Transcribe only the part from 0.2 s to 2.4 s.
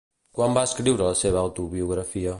Quan va escriure la seva autobiografia?